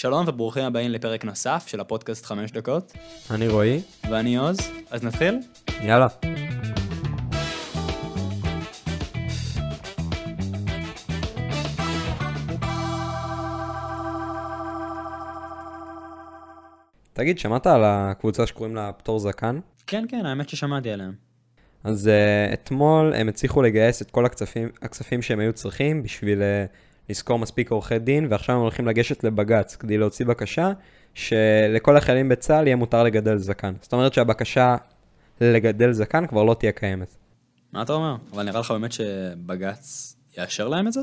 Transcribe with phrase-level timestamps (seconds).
[0.00, 2.92] שלום וברוכים הבאים לפרק נוסף של הפודקאסט 5 דקות,
[3.30, 4.58] אני רועי, ואני עוז,
[4.90, 5.38] אז נתחיל?
[5.82, 6.06] יאללה.
[17.12, 19.60] תגיד, שמעת על הקבוצה שקוראים לה פטור זקן?
[19.86, 21.12] כן, כן, האמת ששמעתי עליהם.
[21.84, 26.87] אז uh, אתמול הם הצליחו לגייס את כל הכספים, הכספים שהם היו צריכים בשביל uh,
[27.08, 30.72] לשכור מספיק עורכי דין, ועכשיו הם הולכים לגשת לבג"ץ כדי להוציא בקשה
[31.14, 33.74] שלכל החיילים בצה"ל יהיה מותר לגדל זקן.
[33.80, 34.76] זאת אומרת שהבקשה
[35.40, 37.16] לגדל זקן כבר לא תהיה קיימת.
[37.72, 38.16] מה אתה אומר?
[38.32, 41.00] אבל נראה לך באמת שבג"ץ יאשר להם את זה?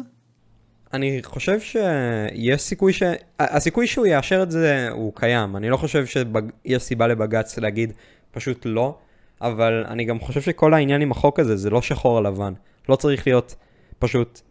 [0.93, 3.03] אני חושב שיש סיכוי ש...
[3.39, 5.55] הסיכוי שהוא יאשר את זה הוא קיים.
[5.55, 7.93] אני לא חושב שיש סיבה לבג"ץ להגיד
[8.31, 8.97] פשוט לא,
[9.41, 12.53] אבל אני גם חושב שכל העניין עם החוק הזה זה לא שחור לבן.
[12.89, 13.55] לא צריך להיות
[13.99, 14.41] פשוט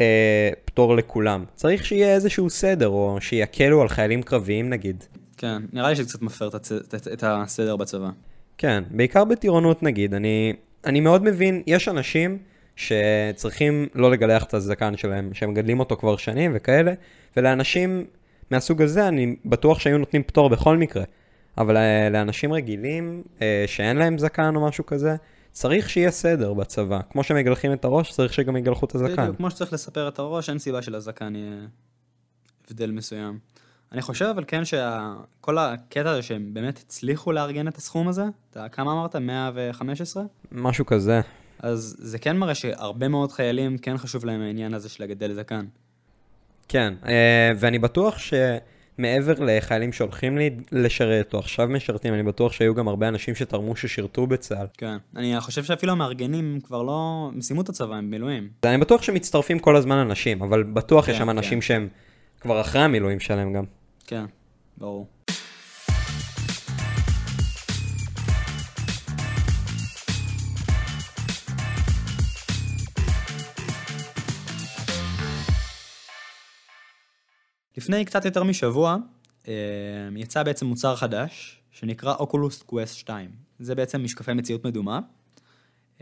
[0.00, 1.44] אה, פטור לכולם.
[1.54, 5.04] צריך שיהיה איזשהו סדר, או שיקלו על חיילים קרביים נגיד.
[5.36, 6.72] כן, נראה לי שזה קצת מפר את, הצ...
[7.12, 8.10] את הסדר בצבא.
[8.58, 10.14] כן, בעיקר בטירונות נגיד.
[10.14, 10.52] אני,
[10.84, 12.38] אני מאוד מבין, יש אנשים
[12.76, 16.92] שצריכים לא לגלח את הזקן שלהם, שהם מגדלים אותו כבר שנים וכאלה,
[17.36, 18.04] ולאנשים
[18.50, 21.04] מהסוג הזה אני בטוח שהיו נותנים פטור בכל מקרה.
[21.58, 25.16] אבל אה, לאנשים רגילים, אה, שאין להם זקן או משהו כזה,
[25.56, 27.00] צריך שיהיה סדר בצבא.
[27.10, 29.22] כמו שמגלחים את הראש, צריך שגם יגלחו את הזקן.
[29.22, 31.66] בדיוק, כמו שצריך לספר את הראש, אין סיבה שלזקן יהיה
[32.66, 33.38] הבדל מסוים.
[33.92, 38.68] אני חושב אבל כן שכל הקטע הזה שהם באמת הצליחו לארגן את הסכום הזה, אתה
[38.68, 39.16] כמה אמרת?
[39.16, 40.22] 115?
[40.52, 41.20] משהו כזה.
[41.58, 45.66] אז זה כן מראה שהרבה מאוד חיילים כן חשוב להם העניין הזה של לגדל זקן.
[46.68, 48.34] כן, אה, ואני בטוח ש...
[48.98, 50.38] מעבר לחיילים שהולכים
[50.72, 54.66] לשרת או עכשיו משרתים, אני בטוח שהיו גם הרבה אנשים שתרמו ששירתו בצה"ל.
[54.78, 58.48] כן, אני חושב שאפילו המארגנים כבר לא, הם סיימו את הצבא, הם מילואים.
[58.64, 61.30] אני בטוח שמצטרפים כל הזמן אנשים, אבל בטוח כן, יש שם כן.
[61.30, 61.66] אנשים כן.
[61.66, 61.88] שהם
[62.40, 63.64] כבר אחרי המילואים שלהם גם.
[64.06, 64.24] כן,
[64.78, 65.06] ברור.
[77.76, 78.96] לפני קצת יותר משבוע
[79.48, 79.54] אה,
[80.16, 83.30] יצא בעצם מוצר חדש שנקרא אוקולוס קווסט 2.
[83.58, 85.00] זה בעצם משקפי מציאות מדומה.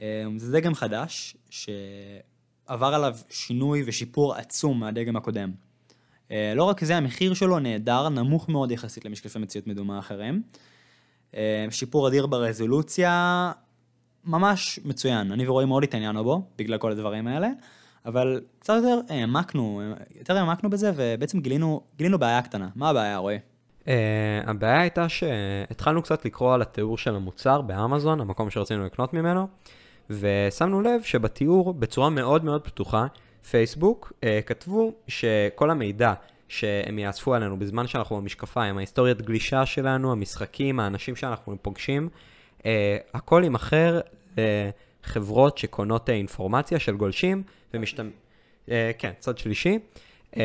[0.02, 5.52] אה, זה דגם חדש שעבר עליו שינוי ושיפור עצום מהדגם הקודם.
[6.30, 10.42] אה, לא רק זה, המחיר שלו נהדר, נמוך מאוד יחסית למשקפי מציאות מדומה אחרים.
[11.70, 13.52] שיפור אדיר ברזולוציה,
[14.24, 15.32] ממש מצוין.
[15.32, 17.48] אני ורועי מאוד התעניינו בו, בגלל כל הדברים האלה.
[18.06, 19.82] אבל קצת יותר העמקנו,
[20.18, 22.68] יותר העמקנו בזה, ובעצם גילינו, גילינו בעיה קטנה.
[22.76, 23.38] מה הבעיה, רועי?
[23.84, 23.86] Uh,
[24.46, 29.48] הבעיה הייתה שהתחלנו קצת לקרוא על התיאור של המוצר באמזון, המקום שרצינו לקנות ממנו,
[30.10, 33.06] ושמנו לב שבתיאור, בצורה מאוד מאוד פתוחה,
[33.50, 36.12] פייסבוק uh, כתבו שכל המידע
[36.48, 42.08] שהם יאספו עלינו בזמן שאנחנו במשקפיים, ההיסטוריית גלישה שלנו, המשחקים, האנשים שאנחנו פוגשים,
[42.58, 42.64] uh,
[43.14, 44.00] הכל יימכר
[45.04, 47.42] לחברות שקונות אינפורמציה של גולשים,
[47.74, 48.10] ומשתמ...
[48.66, 49.78] Uh, כן, צד שלישי.
[50.32, 50.38] Um,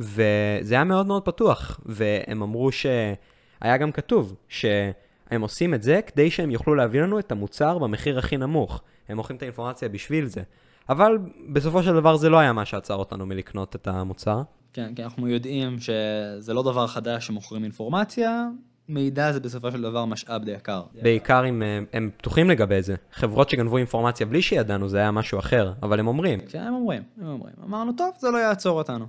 [0.00, 6.30] וזה היה מאוד מאוד פתוח, והם אמרו שהיה גם כתוב שהם עושים את זה כדי
[6.30, 8.82] שהם יוכלו להביא לנו את המוצר במחיר הכי נמוך.
[9.08, 10.42] הם מוכרים את האינפורמציה בשביל זה.
[10.88, 11.18] אבל
[11.52, 14.42] בסופו של דבר זה לא היה מה שעצר אותנו מלקנות את המוצר.
[14.72, 18.48] כן, כי אנחנו יודעים שזה לא דבר חדש שמוכרים אינפורמציה,
[18.88, 20.82] מידע זה בסופו של דבר משאב די יקר.
[21.02, 22.94] בעיקר אם הם, הם פתוחים לגבי זה.
[23.12, 26.40] חברות שגנבו אינפורמציה בלי שידענו זה היה משהו אחר, אבל הם אומרים.
[26.48, 27.54] כן, הם אומרים, הם אומרים.
[27.64, 29.06] אמרנו, טוב, זה לא יעצור אותנו.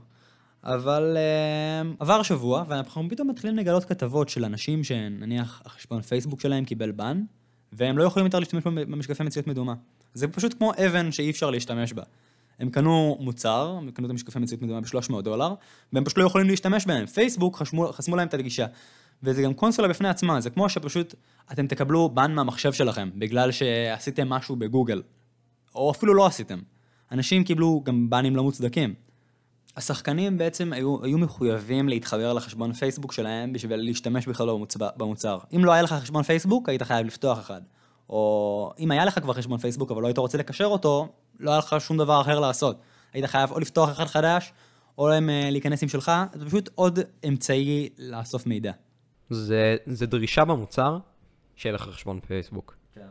[0.64, 6.66] אבל uh, עבר שבוע, ואנחנו פתאום מתחילים לגלות כתבות של אנשים שנניח החשבון פייסבוק שלהם
[6.66, 7.24] קיבל בן,
[7.74, 9.74] והם לא יכולים יותר להשתמש במשקפי מציאות מדומה.
[10.14, 12.04] זה פשוט כמו אבן שאי אפשר להשתמש בה.
[12.60, 15.54] הם קנו מוצר, הם קנו את המשקפי מציאות מדומה ב-300 דולר,
[15.94, 17.06] והם פשוט לא יכולים להשתמש בהם.
[17.06, 18.66] פייסבוק חשמו, חסמו להם את הגישה.
[19.24, 21.16] וזה גם קונסולה בפני עצמה, זה כמו שפשוט
[21.52, 25.02] אתם תקבלו בן מהמחשב שלכם, בגלל שעשיתם משהו בגוגל.
[25.76, 26.60] או אפילו לא עשיתם.
[27.12, 28.94] אנשים קיבלו גם בנים לא מוצדקים.
[29.78, 34.50] השחקנים בעצם היו, היו מחויבים להתחבר לחשבון פייסבוק שלהם בשביל להשתמש בכלל
[34.98, 35.38] במוצר.
[35.56, 37.62] אם לא היה לך חשבון פייסבוק, היית חייב לפתוח אחד.
[38.10, 41.08] או אם היה לך כבר חשבון פייסבוק אבל לא היית רוצה לקשר אותו,
[41.40, 42.78] לא היה לך שום דבר אחר לעשות.
[43.14, 44.54] היית חייב או לפתוח אחד חדש,
[44.98, 48.72] או להם אה, להיכנס עם שלך, זה פשוט עוד אמצעי לאסוף מידע.
[49.30, 50.98] זה, זה דרישה במוצר
[51.56, 52.76] שיהיה לך חשבון פייסבוק.
[52.96, 53.08] כן.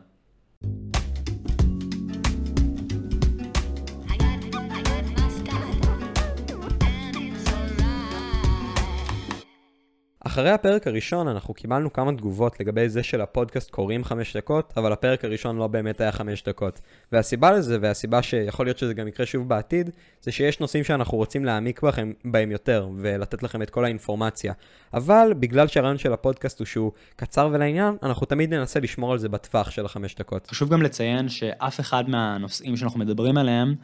[10.27, 15.25] אחרי הפרק הראשון אנחנו קיבלנו כמה תגובות לגבי זה שלפודקאסט קוראים חמש דקות, אבל הפרק
[15.25, 16.79] הראשון לא באמת היה חמש דקות.
[17.11, 19.89] והסיבה לזה, והסיבה שיכול להיות שזה גם יקרה שוב בעתיד,
[20.21, 24.53] זה שיש נושאים שאנחנו רוצים להעמיק בכם, בהם יותר, ולתת לכם את כל האינפורמציה.
[24.93, 29.29] אבל בגלל שהרעיון של הפודקאסט הוא שהוא קצר ולעניין, אנחנו תמיד ננסה לשמור על זה
[29.29, 30.47] בטווח של החמש דקות.
[30.47, 33.75] חשוב גם לציין שאף אחד מהנושאים שאנחנו מדברים עליהם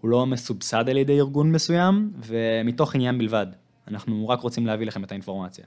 [0.00, 3.46] הוא לא מסובסד על ידי ארגון מסוים, ומתוך עניין בלבד.
[3.88, 5.64] אנחנו רק רוצים להביא לכם את האינפורמציה.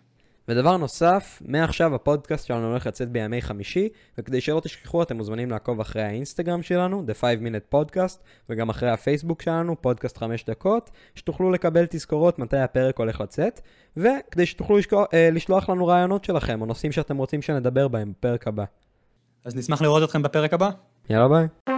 [0.50, 5.80] ודבר נוסף, מעכשיו הפודקאסט שלנו הולך לצאת בימי חמישי, וכדי שלא תשכחו אתם מוזמנים לעקוב
[5.80, 8.18] אחרי האינסטגרם שלנו, The 5 Minute Podcast,
[8.50, 13.62] וגם אחרי הפייסבוק שלנו, פודקאסט 5 דקות, שתוכלו לקבל תזכורות מתי הפרק הולך לצאת,
[13.98, 18.48] וכדי שתוכלו לשכוח, אה, לשלוח לנו רעיונות שלכם, או נושאים שאתם רוצים שנדבר בהם בפרק
[18.48, 18.64] הבא.
[19.46, 20.70] אז נשמח לראות אתכם בפרק הבא.
[21.10, 21.77] יאללה ביי.